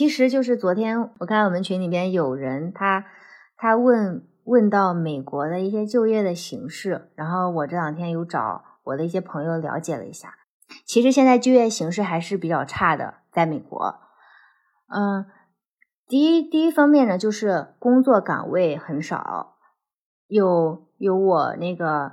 [0.00, 3.04] 其实就是昨天我看我们群里边有人他
[3.58, 10.36] 他问问到美国的一些就业的形势，然后我这两天有找我的一些朋友了解了一下，
[10.86, 13.96] 其实现在就业形势还是比较差的，在美国。
[14.88, 15.26] 嗯，
[16.08, 19.56] 第一第一方面呢，就是工作岗位很少，
[20.28, 22.12] 有有我那个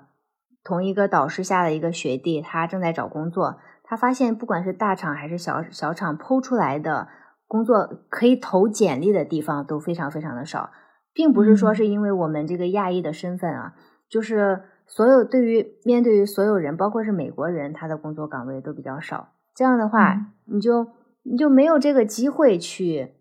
[0.62, 7.08] 同一个导师下的一个学弟，他正在找工作，他发现不管是大厂还是小小厂剖出来的。
[7.48, 10.70] 工作可以投简历的地方都非常非常的少，
[11.14, 13.74] 并不是说是因为我们这个亚裔的身份啊，
[14.10, 19.30] 就是所有对于面对于所有人，包括是美国人，他的工作岗位都比较少。
[19.56, 20.88] 这样的话，你就
[21.24, 23.16] 你就没有这个机会去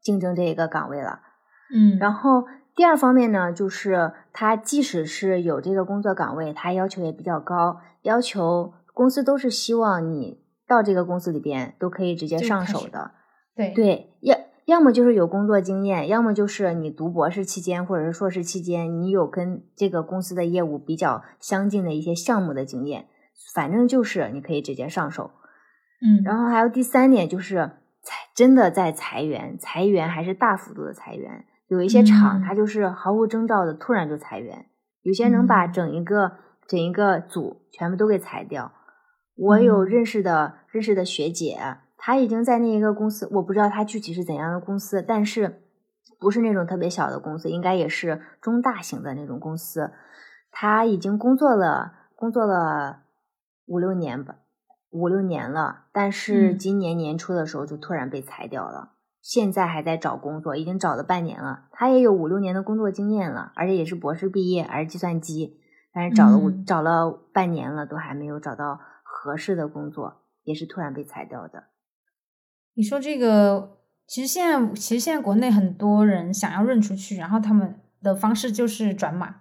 [0.00, 1.20] 竞争这一个岗位了。
[1.74, 2.44] 嗯，然后
[2.76, 13.10] 第二方面呢，就是他即使是有这个工作岗位，他要求也比较高，要求公司都是希望你到这个公司里边都可以直接上手的。
[13.56, 23.06] 对对，要要么就是有工作经验，要么就是你读博士期间或者是硕士期间，你有跟这个公司的业务比较相近的一些项目的经验，
[23.54, 25.30] 反正就是你可以直接上手。
[26.00, 27.70] 嗯，然后还有第三点就是
[28.02, 34.66] 裁，真的在裁员，裁员还是大幅度的裁员，有一些厂它就是毫无征兆的突然就裁员，
[35.02, 36.32] 有些能把整一个
[36.66, 38.72] 整一个组全部都给裁掉。
[39.36, 41.58] 我有认识的认识的学姐。
[42.06, 45.62] 他已经在那一个公司，我不知道他具体是怎样的公司，但是
[46.20, 49.90] 不是那种特别小的公司，应该也是中大型的那种公司。
[50.50, 53.04] 他已经工作了，工作了
[53.64, 54.36] 五六年吧，
[54.90, 55.86] 五六年了。
[55.94, 58.90] 但是今年年初的时候就突然被裁掉了，
[59.22, 61.68] 现在还在找工作，已经找了半年了。
[61.72, 65.58] 他也有五六年的工作经验了，而且也是博士毕业，还是计算机，
[65.94, 71.64] 但是找了五找了半年了，都还没有找到合适的工作，也是突然被裁掉的。
[72.76, 79.36] 你说这个，其实现在其实现在国内很多人想要润出去，然后他们的方式就是转码，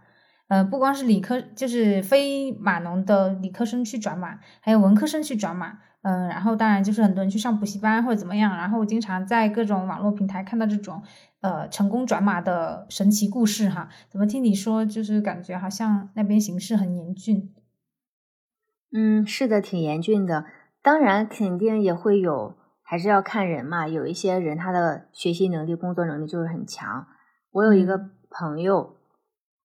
[0.47, 11.01] 呃，不光是理科，就是非码农的理科生去转码，还有文科生去转码，嗯，然后当然就是很多人去上补习班或者怎么样，然后经常在各种网络平台看到这种
[11.41, 13.89] 呃成功转码的神奇故事哈。
[14.09, 17.51] 怎么听你说，就是感觉好像那边形势很严峻？
[18.91, 20.45] 嗯，是的，挺严峻的，
[20.83, 22.55] 当然肯定也会有。
[22.93, 27.07] 还是要看人嘛，有一些人他的学习能力、工作能力就是很强。
[27.51, 27.99] 我有一个
[28.29, 28.97] 朋友，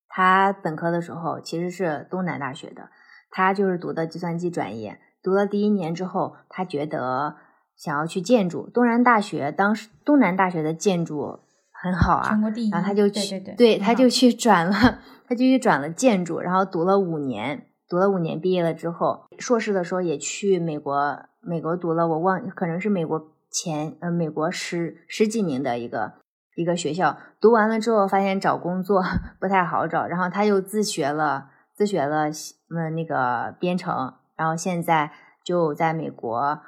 [0.08, 2.88] 他本科的时候其实是东南大学的，
[3.30, 4.98] 他就是读的计算机专业。
[5.22, 7.36] 读了第一年之后，他觉得
[7.76, 8.70] 想要去建筑。
[8.70, 11.40] 东南大学当时东南大学的建筑
[11.70, 12.30] 很好啊，
[12.72, 21.26] 然后他就去，对，他就去转了，他就去转了建筑，然后读了五年，读了五年，毕业了之后，硕士的时候也去美国。
[21.48, 26.12] 美国读了，我忘可能是美国前呃美国十十几名的一个
[26.54, 29.02] 一个学校，读完了之后发现找工作
[29.40, 35.10] 不太好找，然后他又自学了自学了嗯那个编程，然后现在
[35.42, 36.60] 就在美国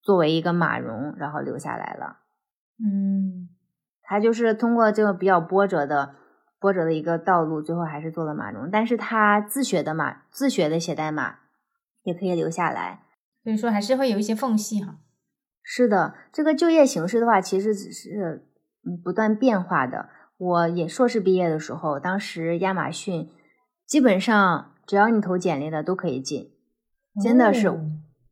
[0.00, 2.18] 作为一个码农，然后留下来了。
[2.78, 3.48] 嗯，
[4.02, 6.14] 他就是通过这个比较波折的
[6.60, 11.40] 波折的一个道路，最后还是做了码农，但是他自学的码自学的写代码
[12.04, 13.00] 也可以留下来。
[13.42, 14.98] 所以说还是会有一些缝隙哈。
[15.62, 18.48] 是的，这个就业形势的话，其实只是
[18.84, 20.08] 嗯不断变化的。
[20.38, 23.30] 我也硕士毕业的时候，当时亚马逊
[23.86, 26.50] 基本上只要你投简历的都可以进，
[27.22, 27.70] 真的是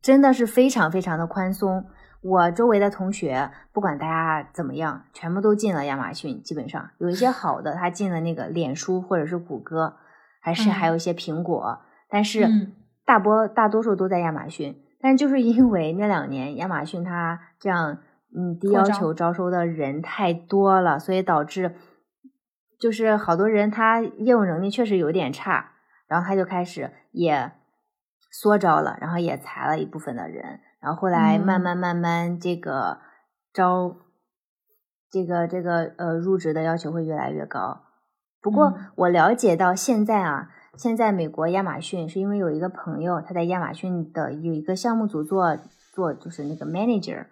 [0.01, 1.85] 真的是非常非常的宽松。
[2.21, 6.41] 我周围的同学不管大家怎么样，全部都进了亚马逊。
[6.43, 9.95] 基本上有一些好的，他进了那个脸书或者是谷歌，
[10.41, 12.49] 还是还有一些苹果，但是
[13.05, 14.83] 大波大多数都在亚马逊。
[15.01, 17.99] 但就是因为那两年亚马逊它这样
[18.35, 21.75] 嗯低要求招收的人太多了，所以导致
[22.79, 25.71] 就是好多人他业务能力确实有点差，
[26.07, 27.51] 然后他就开始也
[28.31, 32.99] 缩招了，然后也裁了一部分的人，然后后来慢慢慢慢这个
[33.53, 33.95] 招
[35.09, 37.83] 这个这个呃入职的要求会越来越高。
[38.41, 40.49] 不过我了解到现在啊。
[40.79, 45.59] 现在美国亚马逊是因为有一个朋友，他在亚马逊的有一个项目组做
[45.91, 47.25] 做，就是那个 manager。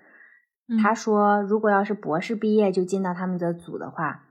[0.84, 4.26] 他说，如果要是博士毕业就进到他们的组的话，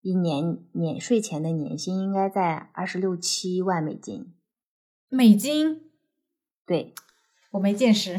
[0.00, 4.32] 一年年税前的年薪应该在二十六七万美金。
[5.10, 5.82] 美金？
[6.64, 6.94] 对，
[7.50, 8.18] 我没见识，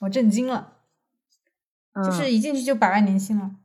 [0.00, 0.78] 我震惊了。
[2.02, 3.56] 就是一进去就百万年薪了。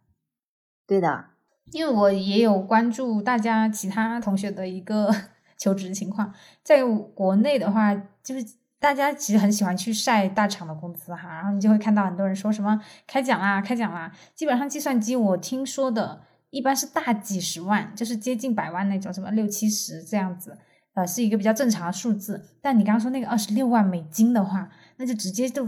[0.85, 1.27] 对的，
[1.71, 5.09] 因为我也有关注大家其他同学的一个。
[5.57, 6.33] 求职情况，
[6.63, 7.93] 在国内的话，
[8.23, 8.45] 就是
[8.79, 14.11] 大家其实很喜欢去晒大厂的工资哈，然后你就会看到很多人说什么开奖啦，开奖啦。
[14.35, 16.21] 基本上计算机我听说的
[16.51, 20.57] 一般是大几十万，就是接近百万那种，什么六七十这样子，
[20.93, 22.57] 呃，是一个比较正常的数字。
[22.61, 25.67] 但你刚刚说那个二十六万美金的话，那就直接就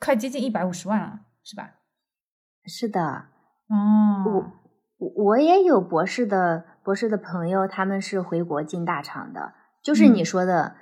[0.00, 1.74] 快接近一百五十万了，是吧？
[2.64, 3.00] 是的，
[3.68, 4.52] 哦，我
[4.98, 10.76] 我我也有博士的博士的朋友，他们是回国进大厂的，就是你说的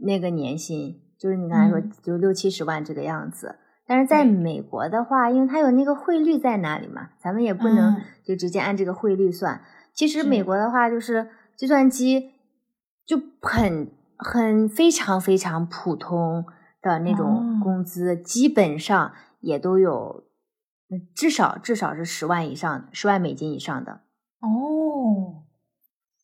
[0.00, 3.56] 那个年薪，就是你刚才说嗯就六七十万这个样子。
[3.86, 9.60] 但是在美国的话，因为它有那个汇率在那里嘛，咱们也不能嗯就直接按这个汇率算。
[9.92, 12.32] 其实美国的话，就是计算机
[13.04, 16.46] 就很很非常非常普通
[16.80, 20.24] 的那种哦工资，基本上也都有，
[20.88, 24.00] 嗯至少至少是十万以上，十万美金以上的。
[24.40, 24.48] 哦，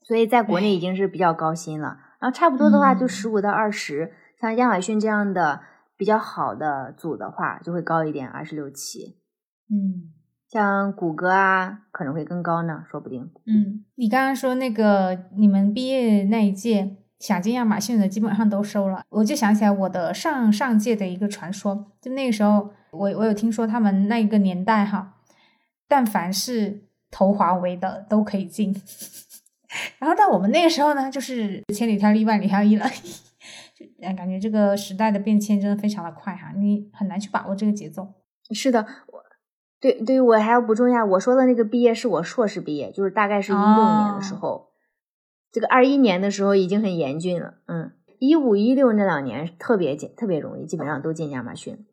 [0.03, 1.99] 所以在国内已经是比较高薪了。
[2.21, 5.61] 然后差不多的话就嗯十五到二十、像亚马逊这样的
[5.97, 9.19] 比较好的组的话，就会高一点，二十六七。
[9.71, 10.13] 嗯
[10.51, 13.31] 像谷歌啊，可能会更高呢，说不定。
[13.47, 25.15] 嗯，你刚刚说那个你们毕业那一届想进亚马逊的基本上都收了，我就想起来我的上上届的一个传说，就那个时候我我有听说他们那一个年代哈，
[25.87, 28.75] 但凡是投华为的都可以进，
[29.99, 32.87] 然后到我们那个时候呢，就是千里挑一万里挑一了。
[33.75, 38.07] 就呃感觉这个时代的变迁真的非常的快哈，你很难去把握这个节奏。
[38.53, 39.23] 是的，我
[39.81, 44.69] 对对，我还要补充一下，我说的那个毕业是我硕士毕业，就是大概是一六年的时候，
[45.51, 47.55] 这个二一年的时候已经很严峻了。
[47.67, 51.87] 嗯，一五一六那两年特别简特别容易，基本上都进亚马逊。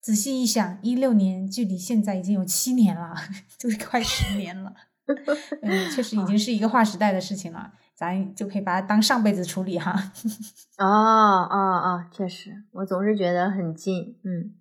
[0.00, 3.14] 仔细一想，一六年距离现在已经有七年了，
[3.58, 4.72] 就是快十年了。
[5.62, 9.92] 嗯，确实已经是一个划时代的事情了，咱就可以把它当上辈子处理哈。
[10.78, 14.16] 哦哦哦，确实，我总是觉得很近。
[14.24, 14.54] 嗯。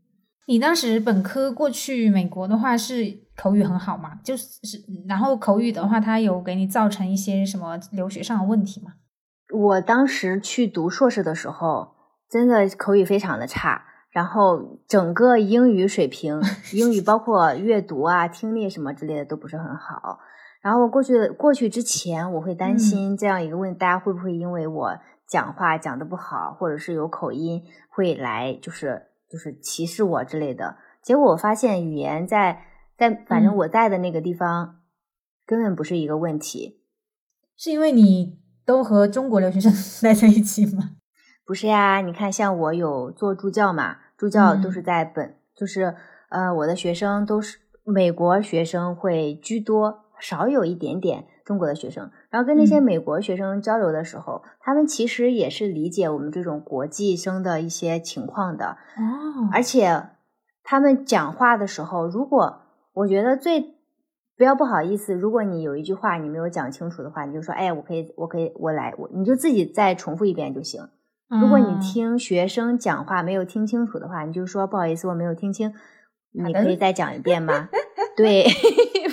[0.50, 4.16] 你当时本科过去美国的话是口语很好嘛？
[4.24, 8.94] 就是是，然后口语的话，它有给你造成一些什么留学上的问题吗？
[9.54, 11.96] 我当时去读硕士的时候，
[12.30, 16.42] 真的口语非常的差，然后整个英语水平，
[16.74, 20.20] 英语包括阅读啊、听力什么之类的都不是很好。
[20.62, 30.78] 然后我过去过去之前，我会担心这样一个问题，大家会不会因为我讲话讲的不好，或者是有口音，会来就是就是歧视我之类的。
[31.02, 32.66] 结果我发现语言在
[32.98, 34.80] 在反正嗯我在的那个地方，
[35.46, 36.82] 根本不是一个问题。
[37.56, 39.72] 是因为你都和中国留学生
[40.04, 40.97] 待在一起吗？
[41.48, 45.96] 不是呀，你看，像我有做助教嘛，助教都嗯是在本，就是
[46.28, 52.12] 呃，我的学生都是美国学生会居多，少有一点点中国的学生。
[52.30, 60.04] 然后跟那些嗯美国学生交流的时候，他们其实也是理解我们这种国际生的一些情况的，哦而且
[60.64, 62.60] 他们讲话的时候，如果
[62.92, 63.76] 我觉得最
[64.36, 70.82] 不要不好意思，如果你有一句话你没有讲清楚的话，你就说，哎，我可以，我可以，我来，我你就自己再重复一遍就行。
[71.30, 75.74] 如果你嗯听学生讲话没有听清楚的话，你就说不好意思，我没有听清，
[76.32, 77.70] 你可以再讲一遍吗？
[78.16, 78.46] 对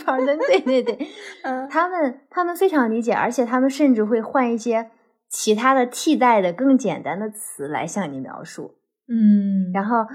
[0.04, 1.08] ，pardon，对对对，
[1.42, 4.90] 嗯他们他们非常理解，而且他们甚至会换一些
[5.28, 8.76] 其他的替代的更简单的词来向你描述。
[9.08, 10.06] 嗯，然后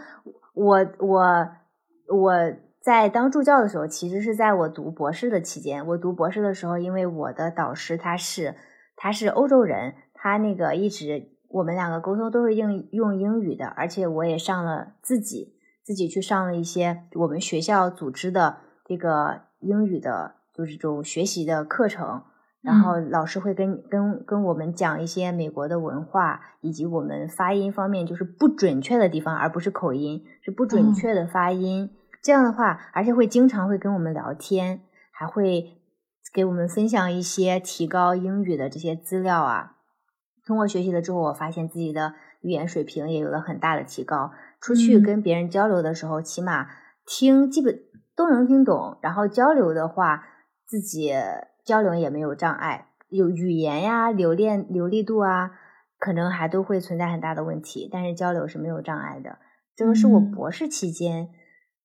[0.55, 1.47] 我我
[2.11, 2.33] 我
[2.81, 5.85] 在当助教的时候，其实是在我读博士的期间。
[5.85, 8.55] 我读博士的时候，因为我的导师他是
[8.95, 22.23] 他是欧洲人，他那个一直我们两个沟通都是用用英语的，而且我也上了自己自己去上了一些我们学校组织的这个英语的，就是这种学习的课程。
[22.61, 31.89] 然后老师会跟跟跟我们讲一些美国的文化，以及我们发音方面就是不准确的地方，而不是口音，是不准确的发音。
[32.21, 34.81] 这样的话，而且会经常会跟我们聊天，
[35.13, 35.81] 还会
[36.33, 39.77] 给我们分享一些提高英语的这些资料啊。
[40.49, 44.31] 通过学习了之后，我发现自己的语言水平也有了很大的提高。
[44.59, 46.65] 出去嗯跟别人交流的时候，起码
[47.05, 47.79] 听基本
[48.15, 50.23] 都能听懂，然后交流的话，
[50.65, 51.13] 自己
[51.63, 52.87] 交流也没有障碍。
[53.09, 55.51] 有语言呀、流练、流利度啊，
[55.99, 59.37] 可能还都会存在很大的问题，但是交流是没有障碍的。
[59.75, 61.29] 这个是我嗯博士期间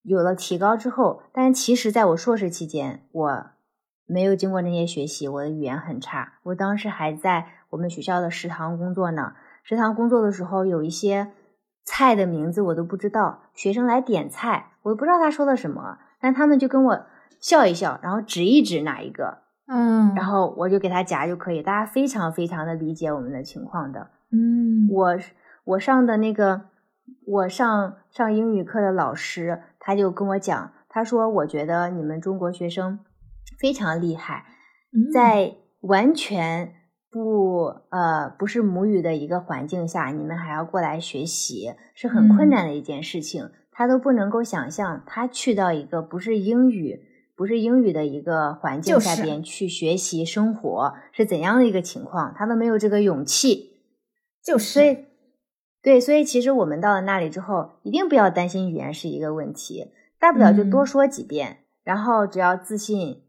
[0.02, 3.47] 有了提高之后，但是其实在我硕士期间，我
[4.06, 6.34] 没有经过那些学习，我的语言很差。
[6.42, 11.32] 我当时还在我们学校的食堂工作呢，食堂工作的时候，有一些
[11.84, 17.06] 菜的名字我都不知道，学生来点菜，我都不知道他说的什么，但他们就跟我
[17.40, 21.62] 笑一笑，然后指一指哪一个，嗯，然后我就给他夹就可以。
[21.62, 24.11] 大家非常非常的理解我们的情况的。
[24.30, 25.18] 嗯，我
[25.64, 26.62] 我上的那个，
[27.26, 32.99] 我上上英语课的老师，他就跟我讲，他说我觉得你们中国学生
[33.58, 34.44] 非常厉害，
[35.12, 36.75] 在完全
[37.11, 43.50] 不呃不是母语的一个环境下，你们还要过来学习，是很困难的一件事情。
[43.76, 47.00] 他都不能够想象，他去到一个不是英语、
[47.37, 53.80] 不是英语的一个环境下边去学习生活是怎样的一个情况，他都没有这个勇气。
[54.44, 55.06] 就是，
[55.82, 63.24] 对，所以其实我们到了那里之后，一定不要担心语言是一个问题，大不了就多说几遍，然后只要自信、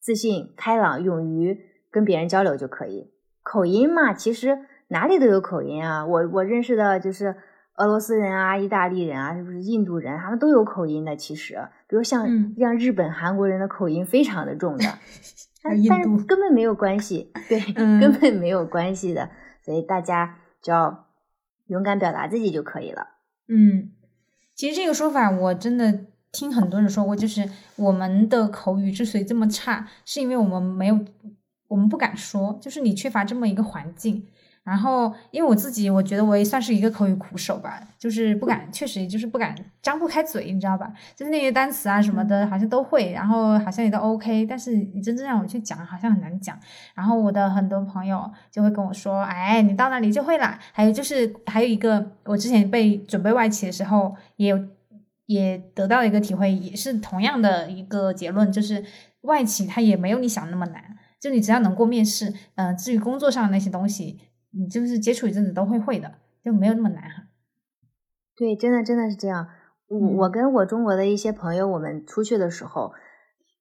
[0.00, 3.12] 自信、开朗、勇于跟别人交流就可以。
[3.42, 7.36] 口音嘛，其实哪里都有口音啊，我我认识的就是。
[7.76, 10.18] 俄罗斯人啊，意大利人啊，是不是印度人？
[10.18, 11.16] 他们都有口音的。
[11.16, 11.54] 其实，
[11.88, 12.28] 比如像
[12.58, 14.84] 像日本、韩国人的口音非常的重的，
[15.88, 19.30] 但是根本没有关系， 对，根本没有关系的。
[19.62, 21.06] 所以大家只要
[21.68, 23.06] 勇敢表达自己就可以了。
[23.48, 23.92] 嗯，
[24.54, 30.98] 其实这个说法我真的听很多人说过，就是我们的口语之所以这么差，是因为我们没有，
[31.68, 34.26] 我们不敢说，就是你缺乏这么一个环境。
[34.62, 40.92] 然后，因为我自己，我觉得我也算是一个口语苦手吧，就是不敢，确实就是不敢张不开嘴，你知道吧？
[41.16, 46.56] 就是那些单词啊什么的，好像都会，然后好像也都 OK，但是你真正让我去讲，好像很难讲。
[46.94, 54.62] 然后我的很多朋友就会跟我说：“哎，你到那里就会了。”还有就是，还有一个，我之前被准备外企的时候，也有
[55.30, 58.84] 也得到一个体会，也是同样的一个结论，就是
[59.20, 60.82] 外企它也没有你想那么难，
[61.20, 64.20] 就你只要能过面试，嗯，至于工作上的那些东西。
[64.52, 67.28] 你就是接触一阵子都会会的，就没有那么难哈。
[68.36, 69.46] 对，真的真的是这样。
[69.86, 72.90] 我我跟我中国的一些朋友，我们出去的时候，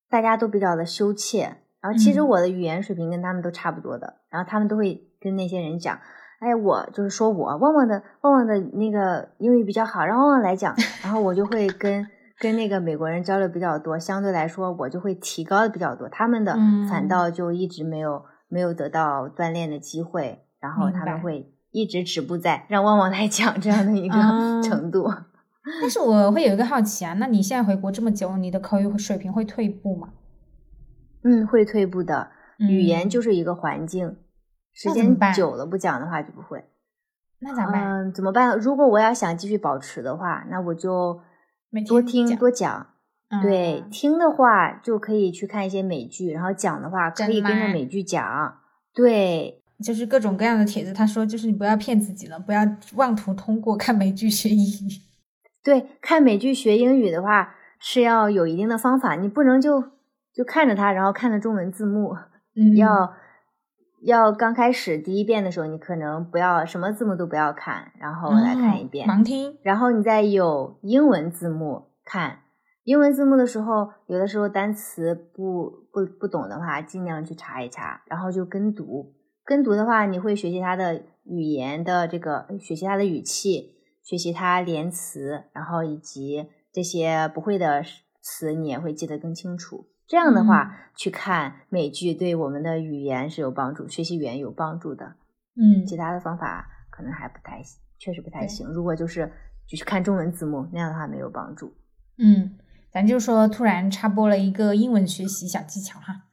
[0.10, 1.58] 大家都比较的羞怯。
[1.80, 4.16] 然后其实我的语言水平跟他们都差不多的。
[4.32, 6.00] 然后他们都会跟那些人讲
[6.40, 12.08] ：“哎，我就是说我旺旺的旺旺的那个英语比较好，让旺旺来讲。”然后我就会跟
[12.40, 16.10] 跟那个美国人交流比较多，相对来说我就会提高的比较多。
[16.10, 16.56] 他们的
[16.90, 20.44] 反倒就一直没有没有得到锻炼的机会。
[20.62, 24.16] 然后他们会一直止步在让旺旺来讲这样的一个
[24.62, 25.10] 程度。
[25.80, 30.10] 但是我会有一个好奇啊，那你现在回国这么久，你的口语水平会退步吗？
[31.24, 32.32] 嗯，会退步的。
[32.58, 34.18] 语言就是一个环境，
[34.74, 36.64] 时间久了不讲的话就不会。
[37.40, 37.84] 那咋办？
[37.84, 38.58] 嗯，怎么办？
[38.58, 41.22] 如果我要想继续保持的话，那我就
[41.88, 42.88] 多听多讲。
[43.42, 48.60] 对，听的话就可以去看一些美剧，然后讲的话可以跟着美剧讲。
[48.94, 49.56] 对。
[49.82, 52.60] 就是各种各样的帖子，他说就是你不要骗自己了，不要
[52.96, 54.92] 妄图通过看美剧学英语。
[55.64, 59.82] 对，看美剧学英语的话是要有一定的方法，你不能就
[60.34, 62.14] 就看着它，然后看着中文字幕。
[62.58, 63.14] 嗯，要
[64.02, 72.40] 要刚开始第一遍的时候，你可能不要什么字幕都不要看，然后来看一遍盲听，然后你再有英文字幕看。
[72.86, 79.14] 英文字幕的时候，有的时候单词不不不懂的话，尽量去查一查，然后就跟读。
[79.44, 87.84] 跟读的话，你会学习它的语言的这个，学习它的语气，学习它连词，然后以及这些不会的
[88.22, 89.86] 词，你也会记得更清楚。
[90.10, 95.14] 这样的话，去看美剧对我们的语言是有帮助，学习语言有帮助的。
[95.56, 97.62] 嗯，其他的方法可能还不太，
[98.00, 98.68] 确实不太行。
[98.70, 99.32] 如果就是
[99.68, 101.76] 就是看中文字幕那样的话，没有帮助。
[102.18, 102.58] 嗯，
[102.92, 106.24] 咱就说突然插播了一个英文学习小技巧哈。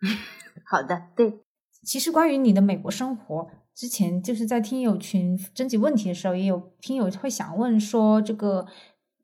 [0.66, 1.38] 好的，对。
[1.84, 8.66] 其实关于你的美国生活，之前就是在听友群征集问题的时候，也有听友会想问说，这个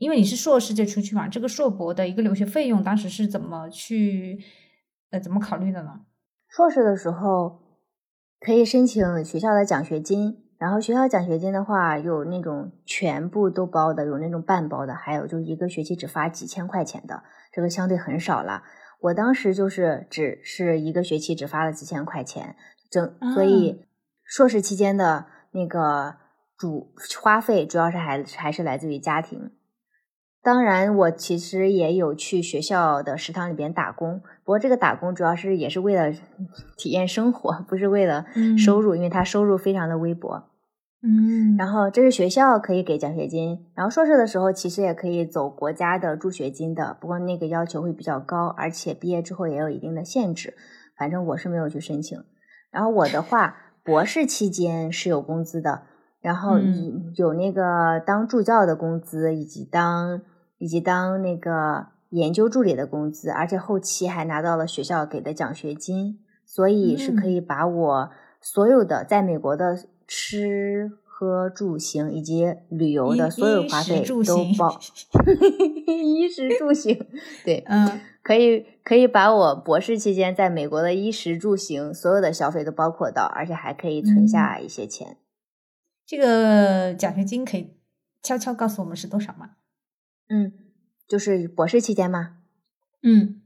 [0.01, 4.43] 因为你是硕士就出去嘛，这个硕博的一个留学费用当时是怎么去
[5.11, 6.01] 呃怎么考虑的呢？
[6.49, 7.61] 硕士的时候
[8.41, 18.63] 可以申请学校的奖学金，然后学校奖学金的话有那种全部都包的，有那种半包的，还有就一个学期只发几千块钱的，这个相对很少了。
[19.01, 22.57] 我当时就是只是一个学期只发了几千块钱，
[22.91, 23.85] 整所以
[24.25, 26.17] 硕士期间的那个
[26.57, 29.53] 主花费主要是还还是来自于家庭。
[30.43, 36.11] 当然，我其实也有去学校的食堂里边打工，不过这个打工主要是也是为了
[36.79, 38.25] 体验生活，不是为了
[38.59, 40.45] 收入，因为它收入非常的微薄。
[41.03, 50.55] 嗯，然后这是学校可以给奖学金，然后硕士的时候其实也可以走国家的助学金的，不过那个要求会比较高，而且毕业之后也有一定的限制。
[50.99, 52.19] 反正我是没有去申请。
[52.71, 55.85] 然后我的话，博士期间是有工资的，
[56.21, 56.59] 然后
[57.17, 60.21] 有那个当助教的工资，以及当
[60.59, 68.11] 以及当那个研究助理的工资，而且后期还拿到了学校给的奖学金，所以是可以把我
[68.41, 69.79] 所有的在美国的。
[70.13, 74.77] 吃喝住行以及旅游的所有花费都包，
[75.87, 77.07] 衣食住行，
[77.45, 85.17] 对，嗯，可以可以把我博士期间在美国的衣食住行所有的消费都包括到，而且还可以存下一些钱。
[86.11, 87.79] 这个奖学金可以
[88.21, 89.51] 悄悄告诉我们是多少吗？
[90.29, 90.53] 嗯，
[91.07, 92.39] 就是博士期间吗？
[93.01, 93.43] 嗯，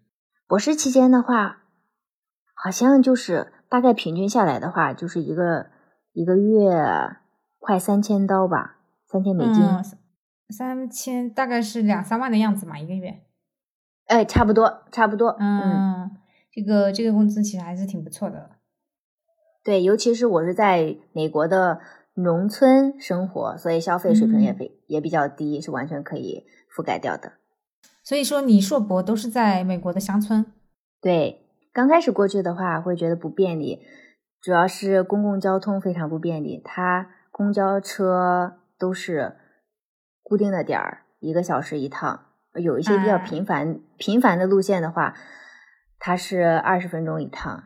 [0.47, 1.65] 博士期间的话，
[2.55, 5.67] 好像就是大概平均下来的话，就是一个
[6.15, 7.19] 一个月。
[7.59, 9.65] 快三千刀吧，三千美金，
[10.51, 13.23] 三千大概是两三万的样子嘛，一个月。
[14.07, 15.35] 哎，差不多，差不多。
[15.41, 16.11] 嗯，
[16.53, 18.51] 这个这个工资其实还是挺不错的。
[19.63, 21.81] 对，尤其是我是在美国的
[22.15, 27.35] 农村生活，所以消费水平也比也比较低，是完全可以覆盖掉的。
[28.03, 30.47] 所以说，你硕博都是在美国的乡村。
[31.01, 33.81] 对，刚开始过去的话会觉得不便利，
[34.41, 37.11] 主要是公共交通非常不便利，它。
[37.37, 39.35] 公交车都是
[40.23, 42.27] 固定的点儿，一个小时一趟。
[42.55, 45.17] 有一些比较频繁、频繁的路线的话，
[45.99, 47.65] 它是二十分钟一趟。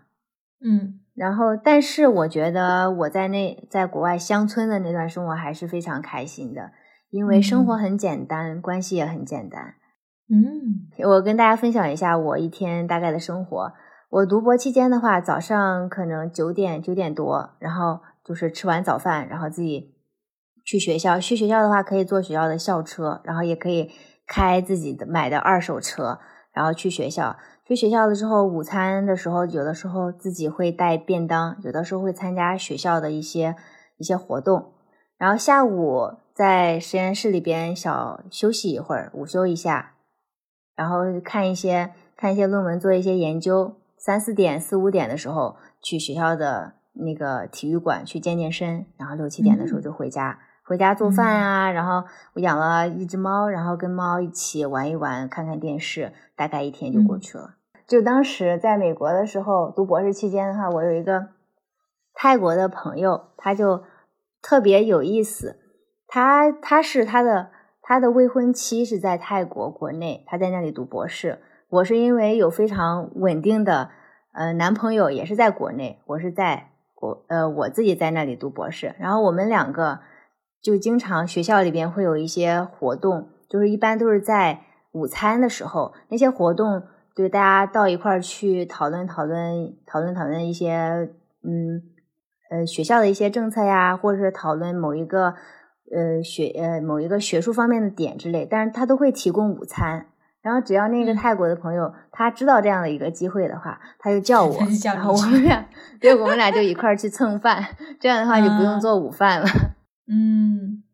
[0.64, 6.70] 嗯，然后，但是我觉得我在那在国外乡村的那段生活还是非常开心的，
[7.10, 9.74] 因为生活很简单，关系也很简单。
[10.30, 13.72] 嗯，我跟大家分享一下我一天大概的生活。
[14.10, 18.00] 我读博期间的话，早上可能九点九点多，然后。
[18.24, 19.94] 就是吃完早饭，然后自己
[20.62, 21.18] 去学校。
[21.18, 23.90] 去学校的话，可以坐学校的校车，然后也可以
[24.26, 26.18] 开自己的买的二手车，
[26.52, 27.38] 然后去学校。
[27.68, 33.54] 去学校了之后，午餐的时候，有的时候自己会带便当，有的时候会参加学校的一些
[33.98, 34.72] 一些活动。
[35.18, 39.92] 然后下午在实验室里边小休息一会儿，午休一下，
[40.74, 43.76] 然后看一些看一些论文，做一些研究。
[43.98, 46.74] 三四点、四五点的时候去学校的。
[47.00, 51.70] 那个体育馆去健健身，然后六七点的时候就回家，回家做饭啊。
[51.70, 57.54] 然后我养了一只猫，然后跟猫一起玩一玩，看看电视，大概一天就过去了。
[57.88, 61.28] 就当时在美国的时候读博士期间的话，我有一个
[62.14, 63.82] 泰国的朋友，他就
[64.42, 65.56] 特别有意思。
[66.06, 67.50] 他他是他的
[67.82, 71.40] 他的未婚妻是在泰国国内，他在那里读博士。
[71.70, 73.90] 我是因为有非常稳定的
[74.32, 76.72] 呃男朋友，也是在国内，我是在。
[77.00, 80.00] 国呃，我自己在那里读博士，然后我们两个
[80.60, 86.82] 就经常学校里边会有一些活动，就是一般都是在午餐的时候，那些活动
[87.18, 91.10] 就是大家到一块儿去讨论讨论讨论讨论一些
[91.42, 91.82] 嗯
[92.48, 95.34] 呃学校的一些政策呀，或者是讨论某一个
[95.90, 100.06] 呃学呃某一个学术方面的点之类，但是他都会提供午餐。
[100.42, 105.66] 然后只要那个泰国的朋友他知道这样的一个机会的话，他就叫我， 然后我们俩，
[106.00, 107.64] 对，我们俩就一块儿去蹭饭，
[107.98, 109.46] 这样的话就不用做午饭了。
[110.06, 110.84] 嗯，